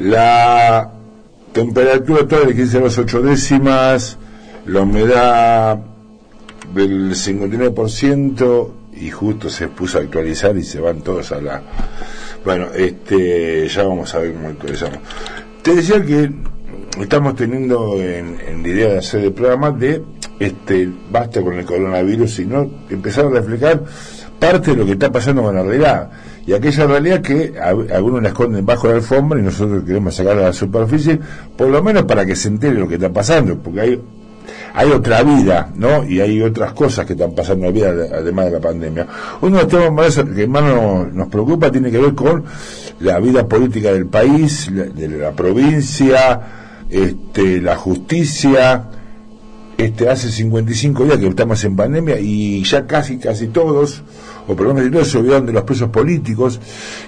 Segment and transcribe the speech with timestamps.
[0.00, 0.90] La
[1.52, 4.16] temperatura toda de 15 a las 8 décimas,
[4.64, 5.78] la humedad
[6.74, 11.62] del 59% y justo se puso a actualizar y se van todos a la...
[12.42, 15.00] Bueno, este, ya vamos a ver cómo actualizamos.
[15.60, 16.30] Te decía que
[16.98, 20.02] estamos teniendo en, en la idea de hacer el programa de
[20.38, 23.82] este basta con el coronavirus, sino empezar a reflejar
[24.38, 26.10] parte de lo que está pasando con la realidad.
[26.50, 27.54] Y aquella realidad que
[27.94, 31.16] algunos la esconden bajo la alfombra y nosotros queremos sacarla a la superficie,
[31.56, 34.00] por lo menos para que se entere lo que está pasando, porque hay
[34.74, 36.02] hay otra vida, ¿no?
[36.02, 39.06] Y hay otras cosas que están pasando en la vida, además de la pandemia.
[39.42, 40.64] Uno de los temas que más
[41.12, 42.42] nos, preocupa tiene que ver con
[42.98, 46.40] la vida política del país, de la provincia,
[46.90, 48.86] este, la justicia.
[49.78, 54.02] Este, hace 55 días que estamos en pandemia y ya casi, casi todos,
[54.58, 56.60] o lo menos todos se olvidaron de los presos políticos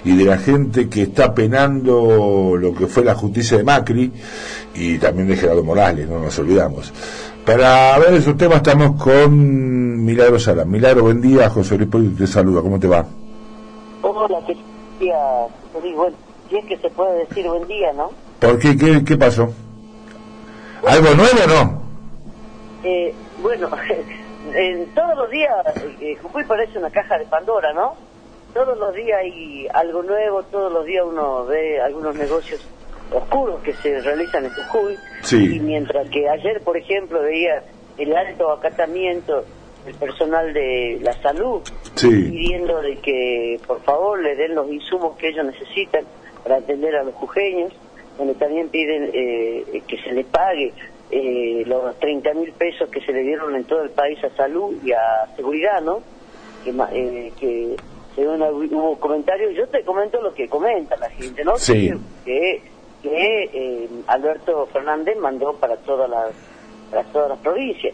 [0.05, 4.11] y de la gente que está penando lo que fue la justicia de Macri
[4.75, 6.91] y también de Gerardo Morales, no nos olvidamos.
[7.45, 10.63] Para ver esos temas estamos con Milagro Sala.
[10.63, 11.49] Milagro, buen día.
[11.49, 12.61] José Luis Polito te saluda.
[12.61, 13.05] ¿Cómo te va?
[14.01, 14.55] Hola, qué
[14.99, 15.15] día.
[15.73, 16.15] Bueno,
[16.49, 18.11] si es que se puede decir buen día, ¿no?
[18.39, 18.77] ¿Por qué?
[18.77, 19.51] ¿Qué, qué pasó?
[20.87, 21.81] ¿Algo nuevo o no?
[22.83, 23.69] Eh, bueno,
[24.53, 25.51] en todos los días,
[26.01, 27.95] eh, Jujuy parece una caja de Pandora, ¿no?
[28.53, 32.61] Todos los días hay algo nuevo, todos los días uno ve algunos negocios
[33.11, 34.97] oscuros que se realizan en Jujuy.
[35.31, 37.63] Y mientras que ayer, por ejemplo, veía
[37.97, 39.45] el alto acatamiento
[39.85, 41.61] del personal de la salud
[41.95, 46.05] pidiendo de que por favor le den los insumos que ellos necesitan
[46.43, 47.73] para atender a los jujeños,
[48.17, 50.73] donde también piden eh, que se le pague
[51.13, 54.75] eh, los 30 mil pesos que se le dieron en todo el país a salud
[54.83, 56.01] y a seguridad, ¿no?
[56.63, 57.75] Que, eh, que
[58.15, 61.57] según hubo comentarios, yo te comento lo que comenta la gente, ¿no?
[61.57, 61.91] Sí.
[62.25, 62.61] Que
[63.03, 66.31] que eh, Alberto Fernández mandó para todas las
[66.89, 67.93] para todas las provincias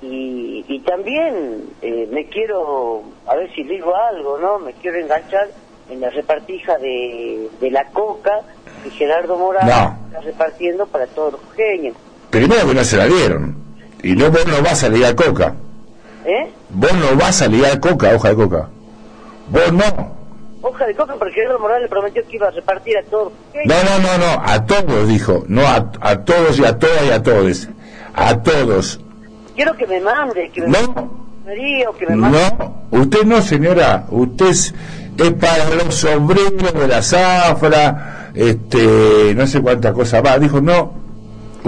[0.00, 5.48] y, y también eh, me quiero a ver si digo algo no me quiero enganchar
[5.90, 8.40] en la repartija de, de la coca
[8.82, 9.74] que Gerardo Morales
[10.06, 11.94] está repartiendo para todos los genios
[12.30, 13.56] primero que no se la dieron.
[14.02, 15.54] Y no vos no vas a ligar coca.
[16.24, 16.50] ¿Eh?
[16.70, 18.68] vos no vas a ligar coca hoja de coca.
[19.48, 20.18] Vos no.
[20.60, 23.32] Hoja de coca porque Gerardo Morales prometió que iba a repartir a todos.
[23.64, 27.10] No, no, no, no, a todos dijo, no a, a todos y a todas y
[27.10, 27.68] a todos,
[28.14, 29.00] a todos.
[29.54, 31.18] Quiero que me mande, que me no.
[32.16, 34.74] No, usted no, señora, usted es,
[35.40, 40.38] para los sombreros de la zafra, este, no sé cuánta cosa va.
[40.38, 40.92] Dijo, no,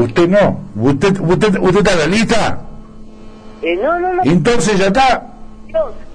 [0.01, 2.61] usted no, usted, usted, usted está en la lista.
[3.63, 4.23] Eh, no, no, no.
[4.25, 5.27] Entonces ya está.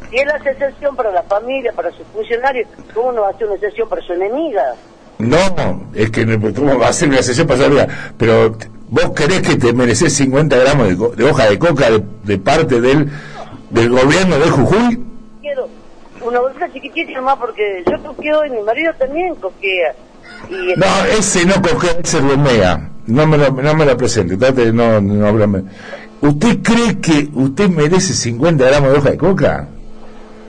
[0.09, 3.47] Si él hace excepción para la familia, para sus funcionarios, ¿cómo no va a hacer
[3.47, 4.75] una excepción para su enemiga?
[5.18, 7.88] No, es que ¿cómo va a hacer una excepción para su enemiga?
[8.18, 8.56] Pero
[8.90, 11.88] vos querés que te mereces 50 gramos de, hoja de coca
[12.23, 13.09] de, parte del,
[13.69, 15.03] del gobierno de Jujuy?
[15.41, 15.67] Quiero
[16.22, 19.94] una bolsa chiquitita nomás porque yo coqueo y mi marido también coquea.
[20.50, 20.85] Y no,
[21.17, 22.90] ese no coquea, ese rumea.
[23.07, 25.63] No me lo, no me lo presente, trate, no, no,
[26.21, 29.67] ¿Usted cree que usted merece 50 gramos de hoja de coca?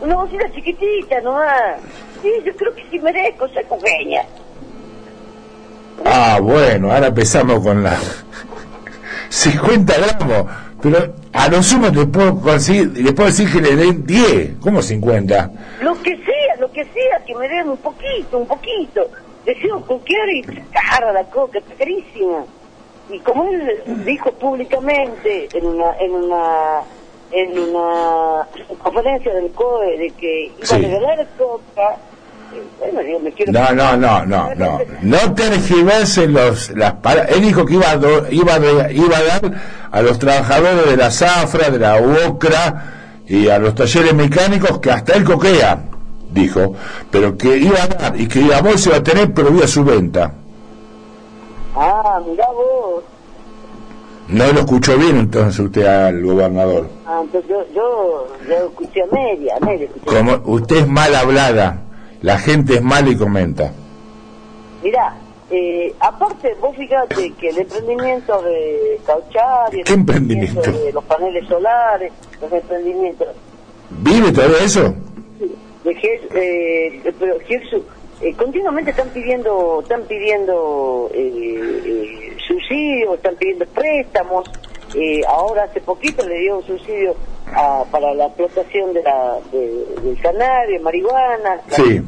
[0.01, 1.81] Una bolsita chiquitita nomás.
[2.23, 4.23] Sí, yo creo que sí merezco ser coqueña.
[6.05, 7.99] Ah, bueno, ahora empezamos con la
[9.29, 10.47] 50 gramos.
[10.81, 14.57] Pero a lo sumo le puedo, conseguir, le puedo decir que le den 10.
[14.61, 15.51] ¿Cómo 50?
[15.81, 19.09] Lo que sea, lo que sea, que me den un poquito, un poquito.
[19.47, 22.45] Deseo coquear y cara la coca, está carísima.
[23.09, 26.83] Y como él dijo públicamente en una, en una
[27.33, 28.47] en una
[28.83, 31.97] conferencia del COE de que iba a regalar coca.
[32.79, 34.79] Bueno, yo me quiero no, no, no, no, no.
[35.03, 36.95] No tergiversen los, las
[37.29, 37.97] Él dijo que iba a,
[38.31, 39.53] iba, a, iba a dar
[39.91, 42.85] a los trabajadores de la zafra, de la UOCRA
[43.27, 45.83] y a los talleres mecánicos que hasta él coquea,
[46.41, 46.75] dijo,
[47.11, 49.85] pero que iba a dar y que a vos se iba a tener prohibida su
[49.85, 50.33] venta.
[51.75, 53.03] Ah, mirá vos.
[54.29, 56.89] No lo escuchó bien entonces usted al gobernador.
[57.07, 59.89] Ah, entonces yo, yo, yo escuché a media, a media.
[60.05, 61.83] Como usted es mal hablada,
[62.23, 63.73] la gente es mal y comenta.
[64.83, 65.15] Mirá,
[65.51, 70.61] eh, aparte vos fíjate que el emprendimiento de Cauchar y el ¿Qué emprendimiento?
[70.73, 73.29] de los paneles solares, los emprendimientos.
[73.91, 74.93] ¿Vive todavía eso?
[75.87, 77.37] De, eh, pero
[78.21, 84.51] eh, continuamente están pidiendo, están pidiendo eh, subsidios, están pidiendo préstamos.
[85.29, 87.15] Ahora hace poquito le dio un subsidio
[87.91, 92.01] para la explotación de la, de, del cannabis, marihuana, sí.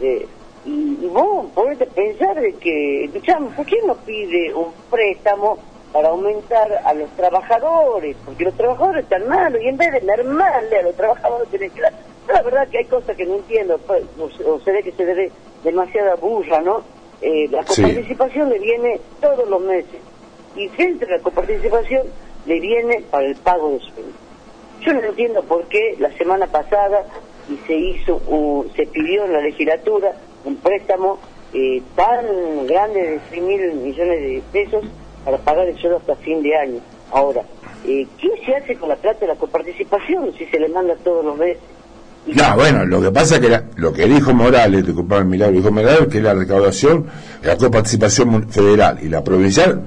[0.00, 0.26] de,
[0.64, 5.58] y, vos podés pensar de que, escuchamos, ¿por qué no pide un préstamo
[5.92, 8.16] para aumentar a los trabajadores?
[8.24, 11.80] Porque los trabajadores están malos y en vez de mermarle a los trabajadores tienen que
[11.82, 12.07] dar...
[12.28, 15.30] La verdad que hay cosas que no entiendo, pues, o, se ve que se ve
[15.64, 16.82] demasiada burra, ¿no?
[17.20, 20.00] Eh, la coparticipación le viene todos los meses
[20.54, 22.06] y frente a la coparticipación
[22.46, 24.12] le viene para el pago de sueldo.
[24.80, 27.04] Yo no entiendo por qué la semana pasada
[27.48, 28.20] y se hizo,
[28.76, 30.12] se pidió en la legislatura
[30.44, 31.18] un préstamo
[31.52, 34.84] eh, tan grande de 6 mil millones de pesos
[35.24, 36.80] para pagar el sueldo hasta fin de año.
[37.10, 37.42] Ahora,
[37.86, 41.24] eh, ¿qué se hace con la plata de la coparticipación si se le manda todos
[41.24, 41.62] los meses?
[42.34, 46.08] No, bueno, lo que pasa es que lo que dijo Morales, el milagro, dijo Morales
[46.08, 47.06] que la recaudación,
[47.42, 49.82] la coparticipación federal y la provincial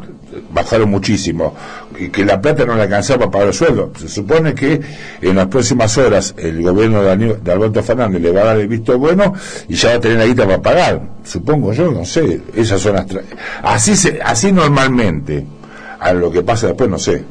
[0.51, 1.53] bajaron muchísimo
[1.99, 3.91] y que la plata no le alcanzaba para pagar el sueldo.
[3.97, 4.81] Se supone que
[5.21, 8.97] en las próximas horas el gobierno de, Alberto Fernández le va a dar el visto
[8.97, 9.33] bueno
[9.67, 11.01] y ya va a tener la guita para pagar.
[11.23, 12.41] Supongo yo, no sé.
[12.55, 13.05] Esas son las
[13.61, 15.45] así así normalmente.
[15.99, 17.23] A lo que pasa después no sé.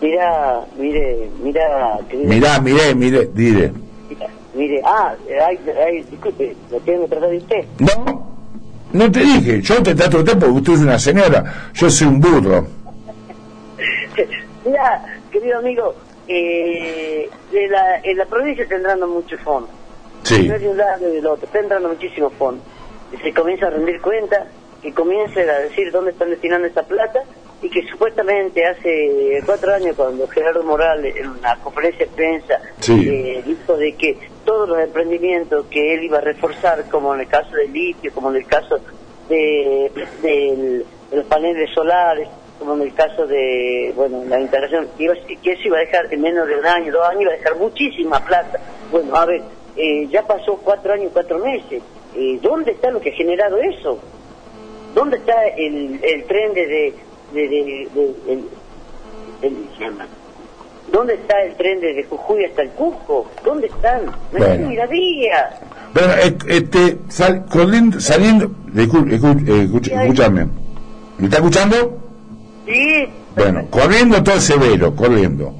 [0.00, 3.72] Mira, mire, mira, mira, mire, mire, mire.
[4.54, 5.14] Mire, ah,
[5.46, 7.64] ay, disculpe, ¿lo tiene que tratar de usted?
[7.78, 8.30] No,
[8.92, 12.08] no te dije, yo te trato de usted porque usted es una señora, yo soy
[12.08, 12.66] un burro.
[14.64, 15.94] Mira, querido amigo,
[16.26, 19.68] eh, de la, en la provincia está entrando mucho fondo.
[20.22, 20.48] Sí.
[20.48, 22.62] No es de un lado ni del otro, está entrando muchísimo fondo.
[23.22, 24.46] Se comienza a rendir cuenta,
[24.82, 27.20] que comience a decir dónde están destinando esta plata
[27.62, 33.42] y que supuestamente hace cuatro años cuando Gerardo Morales en una conferencia de prensa eh,
[33.44, 37.54] dijo de que todos los emprendimientos que él iba a reforzar, como en el caso
[37.54, 38.80] del litio, como en el caso
[39.28, 42.28] de, los paneles solares,
[42.58, 46.46] como en el caso de, bueno, la instalación, que, eso iba a dejar en menos
[46.46, 48.58] de un año, dos años, iba a dejar muchísima plata.
[48.90, 49.42] Bueno, a ver,
[49.76, 51.82] eh, ya pasó cuatro años, cuatro meses.
[52.16, 53.98] Eh, ¿Dónde está lo que ha generado eso?
[54.94, 56.94] ¿Dónde está el, el tren de, de,
[57.32, 57.88] de,
[58.28, 58.44] el,
[60.92, 63.26] ¿Dónde está el tren desde Jujuy hasta el Cusco?
[63.44, 64.06] ¿Dónde están?
[64.06, 64.68] No bueno.
[64.68, 64.76] hay
[65.94, 66.12] Bueno,
[66.48, 67.44] este, sal,
[67.98, 70.48] saliendo, escúchame,
[71.18, 71.98] ¿me está escuchando?
[72.66, 73.08] Sí.
[73.36, 75.54] Bueno, corriendo todo severo, corriendo.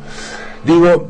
[0.65, 1.10] Digo,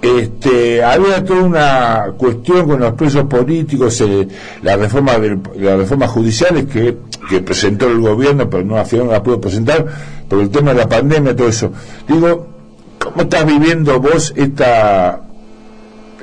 [0.00, 4.28] este, había toda una cuestión con los presos políticos, eh,
[4.62, 6.96] la reforma las reformas judiciales que,
[7.44, 9.84] presentó el gobierno, pero no, al final no la pudo presentar,
[10.28, 11.72] por el tema de la pandemia, todo eso.
[12.06, 12.46] Digo,
[12.98, 15.20] ¿cómo estás viviendo vos esta,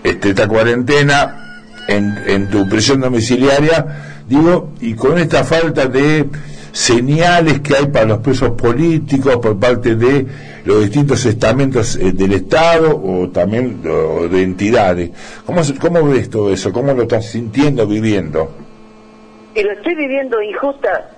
[0.04, 4.24] este, esta cuarentena en, en tu prisión domiciliaria?
[4.28, 6.28] Digo, y con esta falta de
[6.76, 10.26] señales que hay para los presos políticos por parte de
[10.66, 15.12] los distintos estamentos eh, del Estado o también de entidades.
[15.46, 16.74] ¿Cómo, ¿Cómo ves todo eso?
[16.74, 18.50] ¿Cómo lo estás sintiendo, viviendo?
[19.56, 21.12] Y lo estoy viviendo injusta,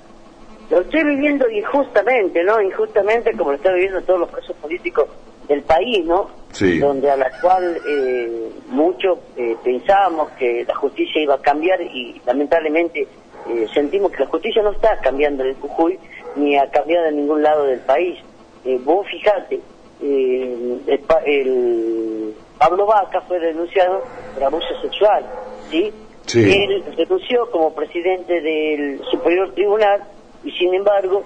[0.69, 2.62] lo estoy viviendo injustamente, ¿no?
[2.62, 5.07] Injustamente como lo están viviendo todos los presos políticos
[5.48, 6.30] del país, ¿no?
[6.51, 6.77] Sí.
[6.77, 12.21] Donde a la cual eh, muchos eh, pensábamos que la justicia iba a cambiar y
[12.27, 13.07] lamentablemente
[13.50, 15.98] eh, sentimos que la justicia no está cambiando en Jujuy
[16.36, 18.20] ni ha cambiado en ningún lado del país.
[18.66, 19.60] Eh, vos fijate,
[20.02, 20.78] eh,
[21.26, 24.04] el, Pablo Vaca fue denunciado
[24.34, 25.24] por abuso sexual,
[25.70, 25.94] ¿sí?
[26.36, 30.04] Él denunció como presidente del Superior Tribunal
[30.44, 31.24] y sin embargo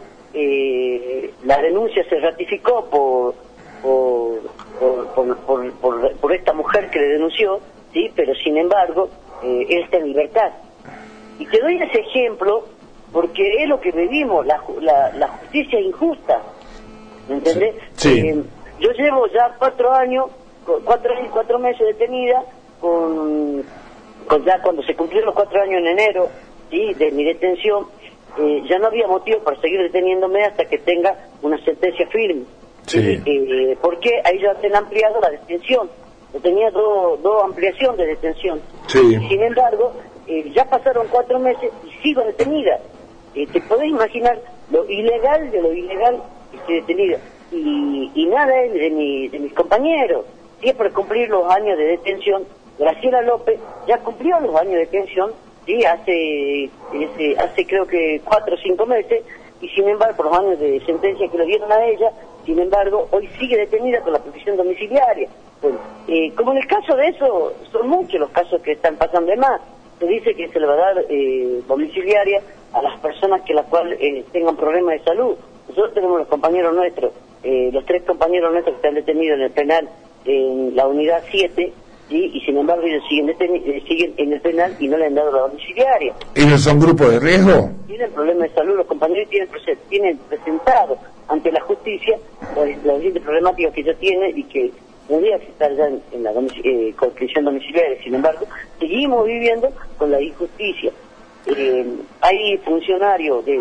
[1.44, 3.34] la denuncia se ratificó por
[3.82, 7.60] por, por, por, por, esta mujer que le denunció,
[7.92, 8.12] ¿sí?
[8.16, 9.10] Pero sin embargo
[9.42, 10.52] él está en libertad.
[11.52, 12.66] Te doy ese ejemplo
[13.12, 14.62] porque es lo que vivimos, la,
[15.14, 16.42] la, justicia injusta.
[17.28, 17.76] ¿Me entendés?
[17.94, 18.20] Sí.
[18.20, 18.44] Eh,
[18.80, 20.28] yo llevo ya cuatro años,
[20.86, 22.44] cuatro años, cuatro meses detenida,
[22.80, 23.64] con,
[24.28, 26.30] con ya cuando se cumplieron los cuatro años en enero,
[26.70, 26.94] ¿sí?
[26.94, 27.86] de mi detención,
[28.40, 32.44] eh, ya no había motivo para seguir deteniéndome hasta que tenga una sentencia firme.
[32.88, 33.22] Sí.
[33.26, 35.90] Eh, porque ahí ya se han ampliado la detención.
[36.34, 38.62] Yo tenía dos ampliación de detención.
[38.88, 39.00] Sí.
[39.28, 39.94] Sin embargo,
[40.28, 42.80] eh, ya pasaron cuatro meses y sigo detenida.
[43.36, 47.18] Eh, te podés imaginar lo ilegal de lo ilegal que estoy detenida.
[47.52, 50.26] Y, y nada de, de, de mis compañeros.
[50.62, 52.44] Siempre cumplir los años de detención.
[52.80, 55.32] Graciela López ya cumplió los años de detención,
[55.66, 56.70] sí, hace,
[57.38, 59.24] hace creo que cuatro o cinco meses,
[59.62, 62.12] y sin embargo, por los años de sentencia que le dieron a ella,
[62.46, 65.30] sin embargo, hoy sigue detenida con la protección domiciliaria.
[65.62, 69.30] Bueno, eh, como en el caso de eso, son muchos los casos que están pasando
[69.30, 69.62] de más
[70.02, 72.42] se dice que se le va a dar eh, domiciliaria
[72.74, 75.36] a las personas que las cuales eh, tengan problemas de salud.
[75.70, 79.52] Nosotros tenemos los compañeros nuestros, eh, los tres compañeros nuestros que están detenidos en el
[79.52, 79.90] penal
[80.26, 81.74] en la unidad 7,
[82.10, 82.32] ¿sí?
[82.34, 85.32] y sin embargo ellos siguen, eh, siguen en el penal y no le han dado
[85.32, 86.14] la domiciliaria.
[86.34, 87.70] ¿Ellos son grupos de riesgo?
[87.86, 89.50] Tienen problemas de salud, los compañeros tienen,
[89.88, 92.18] tienen presentado ante la justicia
[92.56, 94.72] las distintas problemáticas que ellos tienen y que
[95.20, 96.96] que estar ya en, la eh,
[97.42, 98.04] domiciliaria.
[98.04, 98.46] Sin embargo,
[98.80, 100.92] seguimos viviendo con la injusticia.
[101.48, 101.86] Eh,
[102.22, 103.60] hay funcionarios de,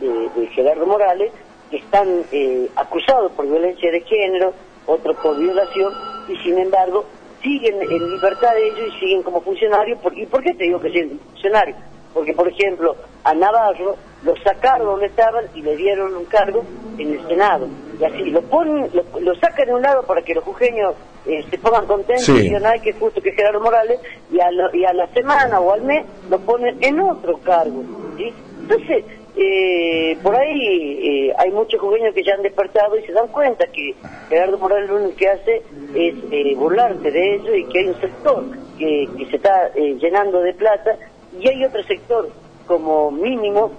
[0.00, 1.32] de, Gerardo Morales
[1.70, 4.54] que están eh, acusados por violencia de género,
[4.86, 5.92] otros por violación,
[6.28, 7.04] y sin embargo
[7.42, 9.98] siguen en libertad de ellos y siguen como funcionarios.
[10.14, 11.76] ¿Y por qué te digo que siguen funcionarios?
[12.14, 16.64] Porque, por ejemplo, a Navarro lo sacaron donde estaban y le dieron un cargo
[16.96, 17.68] en el Senado.
[18.00, 18.90] Y así, lo ponen,
[19.20, 20.94] lo, sacan de un lado para que los jujeños
[21.26, 23.98] eh, se pongan contentos y digan, ay, que justo que Gerardo Morales,
[24.30, 27.82] y a, y a la semana o al mes lo ponen en otro cargo.
[28.16, 28.32] ¿sí?
[28.60, 29.04] Entonces,
[29.40, 33.66] eh, por ahí eh, hay muchos jujeños que ya han despertado y se dan cuenta
[33.68, 33.94] que
[34.28, 35.62] Gerardo Morales lo único que hace
[35.94, 38.44] es eh, burlarse de ellos y que hay un sector
[38.76, 40.98] que, que se está llenando de plata
[41.40, 42.28] y hay otro sector
[42.66, 43.70] como mínimo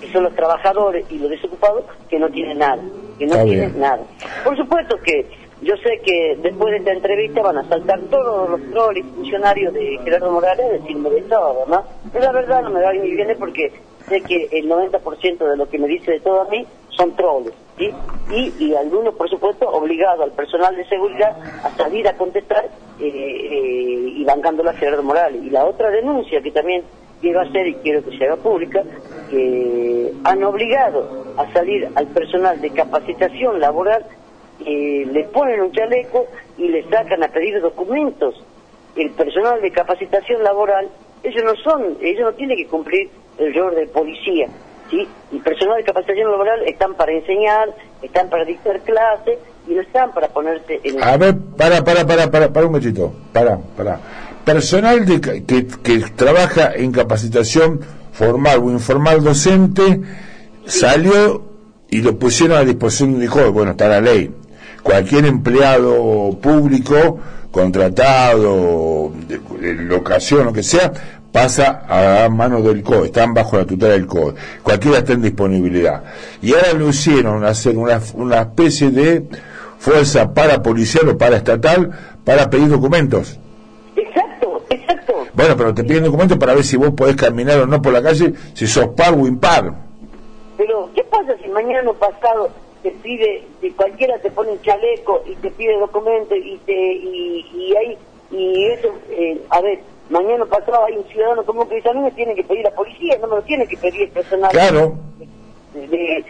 [0.00, 2.82] que son los trabajadores y los desocupados que no tienen nada,
[3.18, 4.00] que no tienen nada.
[4.44, 5.26] Por supuesto que
[5.62, 9.98] yo sé que después de esta entrevista van a saltar todos los trolls funcionarios de
[10.04, 11.82] Gerardo Morales a decirme de todo, ¿no?
[12.12, 13.72] Pero la verdad no me va ni viene porque
[14.06, 17.52] sé que el 90% de lo que me dice de todo a mí son trolls,
[17.78, 17.90] ¿sí?
[18.30, 22.64] Y, y algunos, por supuesto, obligados al personal de seguridad a salir a contestar
[23.00, 25.42] eh, eh, y bancándolo a Gerardo Morales.
[25.42, 26.82] Y la otra denuncia que también
[27.20, 28.82] quiero hacer y quiero que se haga pública,
[29.30, 34.04] que han obligado a salir al personal de capacitación laboral,
[34.64, 38.34] eh, les ponen un chaleco y les sacan a pedir documentos.
[38.94, 40.88] El personal de capacitación laboral,
[41.22, 44.48] ellos no son, ellos no tienen que cumplir el rol de policía,
[44.90, 45.06] ¿sí?
[45.32, 47.68] El personal de capacitación laboral están para enseñar,
[48.00, 51.02] están para dictar clases y no están para ponerse en...
[51.02, 54.00] A ver, para, para, para, para, para un momentito, para, para
[54.46, 57.80] personal de, que, que, trabaja en capacitación
[58.16, 60.00] formal o informal docente
[60.66, 61.42] salió
[61.90, 64.34] y lo pusieron a disposición de un bueno, está la ley.
[64.82, 67.18] Cualquier empleado público,
[67.50, 70.92] contratado, de, locación, lo que sea,
[71.30, 74.34] pasa a manos del COE, están bajo la tutela del COE.
[74.62, 76.02] Cualquiera está en disponibilidad.
[76.40, 79.24] Y ahora lo hicieron hacer una, una especie de
[79.78, 81.90] fuerza para policial o para estatal
[82.24, 83.38] para pedir documentos
[85.36, 88.02] bueno, pero te piden documentos para ver si vos podés caminar o no por la
[88.02, 89.70] calle, si sos par o impar.
[90.56, 92.48] Pero, ¿qué pasa si mañana o pasado
[92.82, 97.46] te pide, si cualquiera te pone un chaleco y te pide documentos y te y,
[97.54, 97.98] y ahí,
[98.30, 102.00] y eso, eh, a ver, mañana pasado hay un ciudadano como que dice, a mí
[102.00, 104.50] me tiene que pedir la policía, no me lo tiene que pedir el personal.
[104.50, 104.94] Claro.
[105.74, 106.24] de, de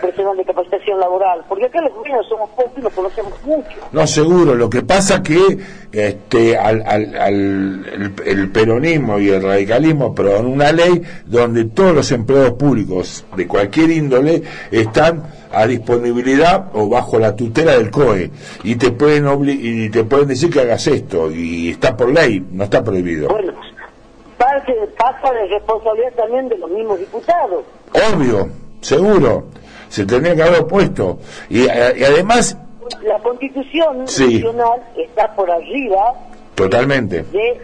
[0.00, 3.76] personal de capacitación laboral, porque acá los gobiernos somos pocos y nos conocemos mucho.
[3.92, 5.58] No, seguro, lo que pasa que
[5.90, 12.12] este, al, al, el, peronismo y el radicalismo pero en una ley donde todos los
[12.12, 18.30] empleados públicos de cualquier índole están a disponibilidad o bajo la tutela del COE
[18.62, 22.64] y te pueden y te pueden decir que hagas esto y está por ley, no
[22.64, 23.28] está prohibido.
[23.28, 23.52] Bueno,
[24.38, 27.64] parte, pasa de responsabilidad también de los mismos diputados.
[28.12, 28.48] Obvio,
[28.80, 29.44] seguro
[29.94, 31.20] se tendría que haber opuesto.
[31.48, 32.58] Y, eh, y además...
[33.04, 36.14] La constitución nacional está por arriba...
[36.56, 37.22] Totalmente.
[37.22, 37.60] De,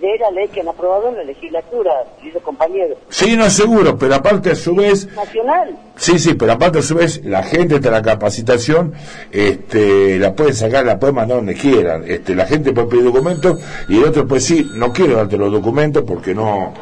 [0.00, 2.96] de, la ley que han aprobado en la legislatura, queridos compañeros.
[3.08, 5.08] Sí, no seguro, pero aparte a su vez...
[5.16, 5.76] Nacional.
[5.96, 8.94] Sí, sí, pero aparte a su vez la gente de la capacitación
[9.32, 12.04] este, la puede sacar, la puede mandar donde quieran.
[12.06, 15.50] Este, la gente puede pedir documentos y el otro pues sí, no quiero darte los
[15.50, 16.72] documentos porque no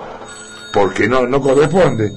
[0.75, 2.13] porque no no corresponde.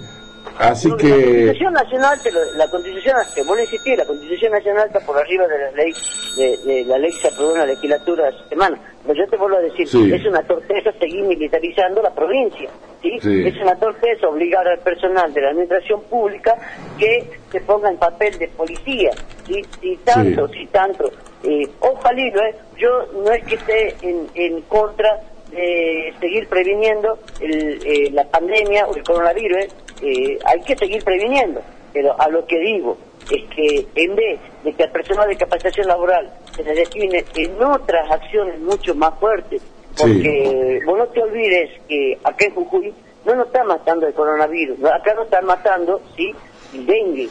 [0.60, 1.08] Así que...
[1.08, 2.20] La Constitución Nacional,
[2.56, 5.94] la Constitución, que vos insistir, la Constitución Nacional está por arriba de la ley,
[6.38, 8.80] de, la ley que se aprobó en la legislatura esta semana.
[9.06, 12.70] Pero yo te vuelvo a decir, es una torpeza seguir militarizando la provincia.
[13.02, 13.18] ¿sí?
[13.22, 16.56] Es una torpeza obligar al personal de la administración pública
[16.98, 19.12] que se ponga en papel de policía.
[19.46, 19.62] ¿sí?
[19.82, 21.12] Si tanto, si tanto.
[21.44, 22.56] Eh, ojalá, ¿eh?
[22.78, 25.20] yo no es que esté en, en contra
[25.52, 29.68] de seguir previniendo el, eh, la pandemia o el coronavirus,
[30.04, 31.62] eh, hay que seguir previniendo.
[31.94, 32.98] Pero a lo que digo
[33.32, 37.64] es que en vez de que al personal de capacitación laboral se le define en
[37.64, 39.62] otras acciones mucho más fuertes,
[39.98, 42.94] porque vos no te olvides que acá en Jujuy
[43.26, 46.32] no nos está matando el coronavirus, acá nos están matando, sí,
[46.74, 47.30] el dengue,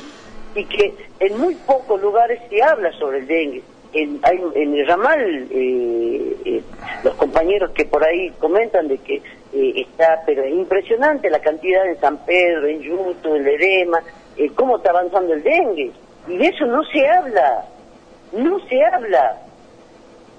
[0.54, 3.62] y que en muy pocos lugares se habla sobre el dengue.
[3.94, 4.20] En,
[4.54, 6.62] en el ramal eh, eh,
[7.04, 9.20] los compañeros que por ahí comentan de que
[9.52, 14.00] eh, está, pero es impresionante la cantidad en San Pedro, en Yuto, en Ledema,
[14.54, 15.92] cómo está avanzando el dengue.
[16.28, 17.64] Y de eso no se habla,
[18.32, 19.42] no se habla.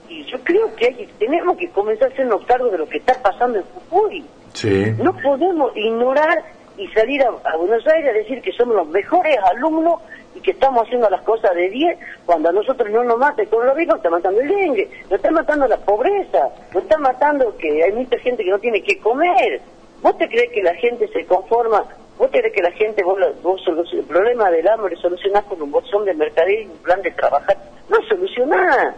[0.09, 3.21] y yo creo que, hay, tenemos que comenzar a hacernos cargo de lo que está
[3.21, 4.25] pasando en Jujuy.
[4.53, 4.93] Sí.
[4.97, 6.43] No podemos ignorar
[6.77, 10.01] y salir a, Buenos Aires a decir que somos los mejores alumnos
[10.35, 13.49] y que estamos haciendo las cosas de 10 cuando a nosotros no nos mata el
[13.49, 17.91] coronavirus, está matando el dengue, nos está matando la pobreza, nos está matando que hay
[17.91, 19.61] mucha gente que no tiene que comer.
[20.01, 21.85] ¿Vos te crees que la gente se conforma?
[22.17, 23.61] ¿Vos te crees que la gente, vos, vos
[23.93, 27.57] el problema del hambre solucionás con un bolsón de mercadería y un plan de trabajar?
[27.89, 28.95] No solucionás.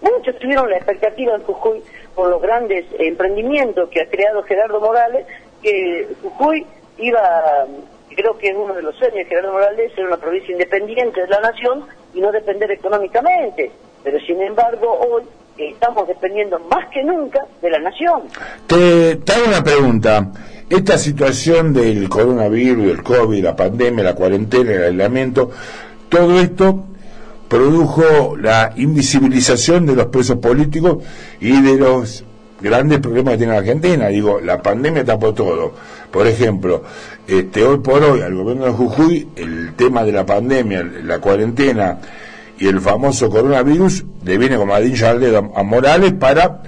[0.00, 1.82] Muchos tuvieron la expectativa en Jujuy
[2.14, 5.26] por los grandes emprendimientos que ha creado Gerardo Morales,
[5.62, 6.64] que Jujuy
[6.98, 7.66] iba,
[8.14, 11.28] creo que es uno de los sueños de Gerardo Morales, ser una provincia independiente de
[11.28, 11.84] la nación
[12.14, 13.70] y no depender económicamente.
[14.02, 15.22] Pero sin embargo, hoy
[15.56, 18.22] estamos dependiendo más que nunca de la nación.
[18.66, 20.30] Te, te hago una pregunta.
[20.68, 25.50] Esta situación del coronavirus, del COVID, la pandemia, la cuarentena, el aislamiento,
[26.08, 26.84] todo esto
[27.48, 31.02] produjo la invisibilización de los presos políticos
[31.40, 32.24] y de los
[32.60, 34.08] grandes problemas que tiene la Argentina.
[34.08, 35.74] Digo, la pandemia tapó todo.
[36.10, 36.82] Por ejemplo,
[37.26, 41.98] este, hoy por hoy al gobierno de Jujuy el tema de la pandemia, la cuarentena
[42.58, 46.62] y el famoso coronavirus le viene como a dedo a Morales para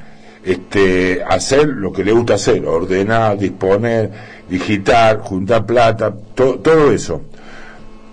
[0.45, 4.11] este, hacer lo que le gusta hacer, ordenar, disponer,
[4.49, 7.23] digitar, juntar plata, todo eso.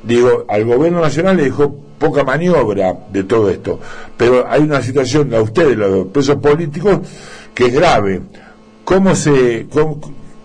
[0.03, 3.79] Digo, al gobierno nacional le dejó poca maniobra de todo esto,
[4.15, 6.99] pero hay una situación a ustedes, los presos políticos,
[7.53, 8.21] que es grave.
[8.83, 9.67] ¿Cómo se,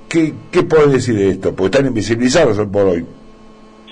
[0.08, 1.54] qué, qué pueden decir de esto?
[1.54, 3.06] Porque están invisibilizados hoy por hoy.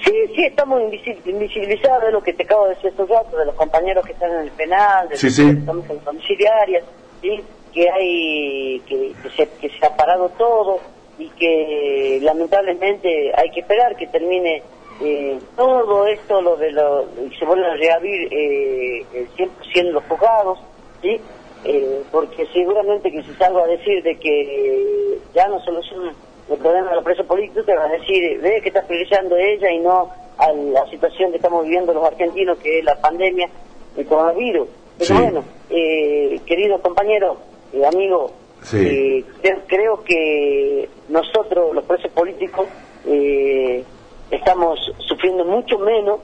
[0.04, 0.80] Sí, sí, estamos
[1.26, 4.32] invisibilizados, de lo que te acabo de decir estos datos, de los compañeros que están
[4.32, 6.84] en el penal, de los que estamos en domiciliarias,
[7.20, 7.40] ¿sí?
[7.72, 10.80] que hay, que, se, que se ha parado todo
[11.18, 14.62] y que lamentablemente hay que esperar que termine
[15.00, 17.06] eh, todo esto, lo de lo,
[17.38, 20.58] se vuelven a reabrir eh, el 100% los juzgados,
[21.00, 21.20] ¿sí?
[21.64, 26.12] Eh, porque seguramente que si salgo a decir de que ya no soluciona
[26.50, 29.70] el problema de los presos políticos, te va a decir, ve que está priorizando ella
[29.70, 33.48] y no a la situación que estamos viviendo los argentinos, que es la pandemia
[33.94, 34.68] del coronavirus.
[34.98, 37.36] Pero bueno, eh, querido compañero,
[37.72, 38.32] eh, amigo,
[38.74, 39.24] eh,
[39.66, 42.66] creo que nosotros, los presos políticos,
[44.30, 46.20] estamos sufriendo mucho menos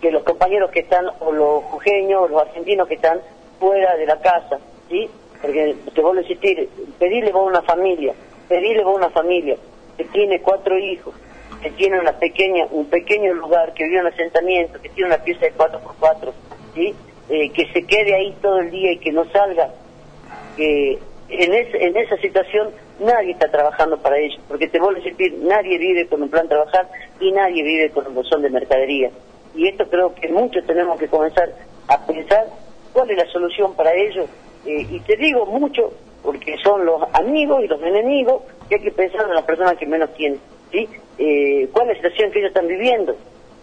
[0.00, 3.20] que los compañeros que están, o los jujeños, o los argentinos que están
[3.58, 4.58] fuera de la casa.
[4.88, 5.08] ¿sí?
[5.40, 6.68] Porque te vuelvo a insistir,
[6.98, 8.14] pedirle a una familia,
[8.48, 9.56] pedirle a una familia
[9.96, 11.14] que tiene cuatro hijos,
[11.60, 15.46] que tiene una pequeña, un pequeño lugar, que vive en asentamiento, que tiene una pieza
[15.46, 16.32] de 4x4,
[16.74, 16.94] ¿sí?
[17.28, 19.70] Eh, que se quede ahí todo el día y que no salga,
[20.56, 25.38] que en, en esa situación nadie está trabajando para ellos, porque te vuelvo a insistir,
[25.42, 26.88] nadie vive con un plan trabajar
[27.20, 29.10] y nadie vive con un bolsón de mercadería.
[29.54, 31.50] Y esto creo que muchos tenemos que comenzar
[31.88, 32.46] a pensar
[32.92, 34.28] cuál es la solución para ellos
[34.66, 38.90] eh, y te digo mucho porque son los amigos y los enemigos que hay que
[38.90, 40.88] pensar en las personas que menos tienen, ¿sí?
[41.16, 43.16] Eh, ¿Cuál es la situación que ellos están viviendo?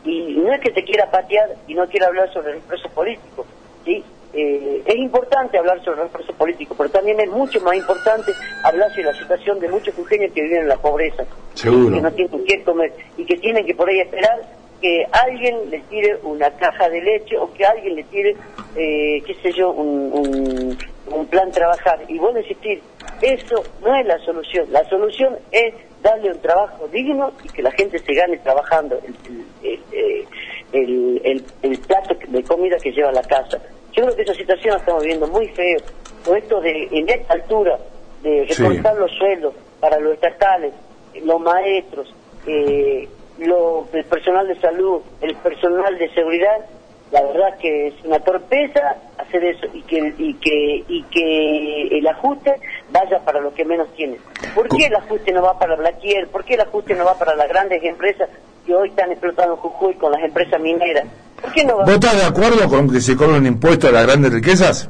[0.04, 3.46] Y no es que te quiera patear y no quiera hablar sobre el preso político,
[3.84, 4.04] ¿sí?
[4.38, 8.90] Eh, es importante hablar sobre el preso político, pero también es mucho más importante hablar
[8.90, 11.96] sobre la situación de muchos jujeños que viven en la pobreza, Seguro.
[11.96, 14.42] que no tienen que comer y que tienen que por ahí esperar
[14.82, 18.36] que alguien le tire una caja de leche o que alguien le tire,
[18.76, 20.78] eh, qué sé yo, un,
[21.12, 22.00] un, plan trabajar.
[22.10, 22.82] Y bueno, insistir,
[23.22, 24.68] eso no es la solución.
[24.70, 29.00] La solución es darle un trabajo digno y que la gente se gane trabajando
[29.64, 29.80] el,
[30.74, 33.62] el, el, el plato de comida que lleva a la casa.
[33.96, 35.80] Yo creo que esa situación la estamos viendo muy feo.
[36.26, 37.78] Con esto de, en esta altura,
[38.22, 40.74] de recortar los sueldos para los estatales,
[41.24, 42.14] los maestros,
[42.48, 46.66] eh, lo, el personal de salud, el personal de seguridad,
[47.12, 52.08] la verdad que es una torpeza hacer eso y que y que y que el
[52.08, 52.56] ajuste
[52.92, 54.20] vaya para los que menos tienen.
[54.54, 56.28] ¿Por qué el ajuste no va para Blaquier?
[56.28, 58.30] ¿Por qué el ajuste no va para las grandes empresas
[58.66, 61.06] que hoy están explotando Jujuy con las empresas mineras?
[61.42, 61.86] ¿Por qué no va?
[61.86, 64.90] ¿Vos estás de acuerdo con que se cobren impuestos a las grandes riquezas?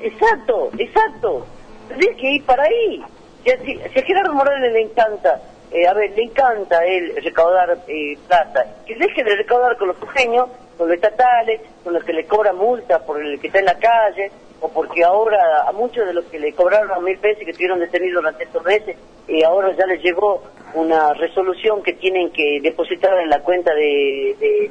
[0.00, 1.46] Exacto, exacto.
[1.88, 3.02] Tienes que ir para ahí.
[3.44, 3.50] Si,
[3.92, 5.40] si a Gerardo Morales le encanta
[5.72, 9.96] eh, a ver, le encanta él recaudar eh, plata, que deje de recaudar con los
[9.96, 13.64] sujeños, con los estatales, con los que le cobran multa por el que está en
[13.64, 17.44] la calle, o porque ahora a muchos de los que le cobraron mil pesos y
[17.46, 20.42] que estuvieron detenidos durante estos meses, y ahora ya les llegó
[20.74, 24.70] una resolución que tienen que depositar en la cuenta de,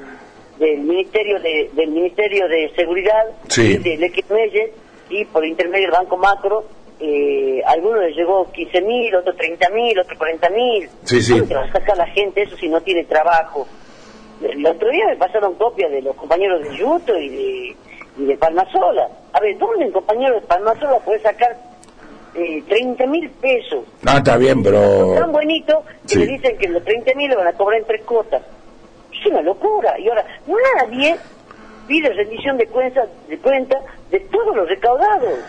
[0.58, 3.78] del ministerio de, del ministerio de seguridad sí.
[3.78, 4.24] de Leque
[5.10, 6.66] y por intermedio del Banco Macro
[7.04, 10.90] eh, algunos les llegó 15 mil, otros 30 mil, otros 40 mil.
[11.04, 11.40] Sí, sí.
[11.40, 13.68] ¿Cómo a sacar la gente eso si no tiene trabajo?
[14.40, 17.76] El otro día me pasaron copias de los compañeros de Yuto y de,
[18.18, 19.08] y de Palmasola.
[19.34, 21.58] A ver, ¿dónde un compañero de Palmasola puede sacar
[22.36, 23.84] eh, 30 mil pesos?
[24.06, 25.16] Ah, está bien, pero...
[25.16, 26.20] Tan bonito que Sí.
[26.20, 28.42] le dicen que los 30 mil le van a cobrar en tres cuotas.
[29.12, 30.00] Es una locura.
[30.00, 30.26] Y ahora,
[30.78, 31.16] nadie
[31.88, 33.78] pide rendición de cuenta de, cuenta
[34.10, 35.40] de todos los recaudados.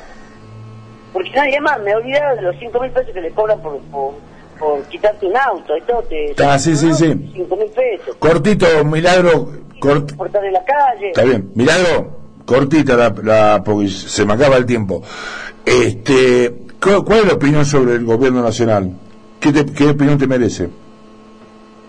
[1.13, 3.79] Porque nadie más, me he olvidado de los 5 mil pesos que le cobran por,
[3.91, 4.15] por,
[4.59, 6.03] por quitarte un auto todo.
[6.05, 7.31] Te, Ah, sí, sí, sí.
[7.35, 8.17] 5 mil pesos.
[8.19, 9.49] Cortito, Milagro,
[9.81, 11.09] cort- Por estar en la calle.
[11.09, 11.51] Está bien.
[11.55, 15.03] Milagro, cortita la, la- porque se me acaba el tiempo.
[15.65, 18.91] Este, ¿cu- ¿Cuál es la opinión sobre el gobierno nacional?
[19.41, 20.69] ¿Qué, te- qué opinión te merece?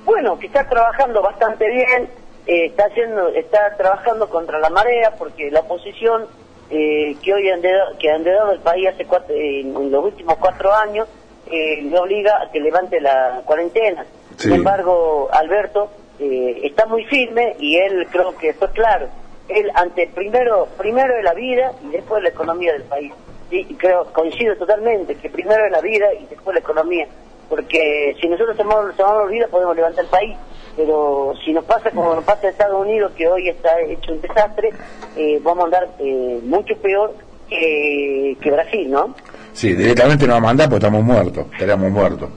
[0.06, 2.10] Bueno, que está trabajando bastante bien,
[2.46, 6.26] eh, está haciendo, está trabajando contra la marea porque la oposición
[6.70, 10.04] eh, que hoy han dado, que han dado el país hace cuatro, eh, en los
[10.06, 11.08] últimos cuatro años
[11.50, 14.06] eh, le obliga a que levante la cuarentena.
[14.38, 14.44] Sí.
[14.50, 19.08] Sin embargo, Alberto eh, está muy firme y él creo que fue claro.
[19.50, 23.12] Él ante primero primero es la vida y después la economía del país.
[23.54, 27.08] Sí, creo coincido totalmente que primero es la vida y después la economía
[27.50, 30.36] porque si nosotros tomamos, tomamos vida podemos levantar el país,
[30.76, 34.22] pero si nos pasa como nos pasa en Estados Unidos, que hoy está hecho un
[34.22, 34.72] desastre,
[35.16, 37.14] eh, vamos a andar eh, mucho peor
[37.48, 39.14] que, que Brasil, ¿no?
[39.52, 42.30] Sí, directamente nos va a mandar porque estamos muertos, estaríamos muertos.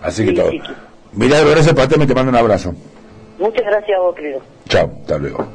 [0.00, 0.50] Así que Sí, todo.
[0.52, 0.72] sí, sí.
[1.14, 2.72] Milagro, gracias para te mando un abrazo.
[3.40, 4.40] Muchas gracias a vos, querido.
[4.68, 5.48] Chao, hasta luego.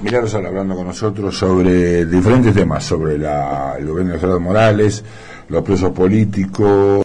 [0.00, 5.02] Milagro Sala hablando con nosotros sobre diferentes temas, sobre la, el gobierno de Gerardo Morales,
[5.48, 6.68] los presos políticos.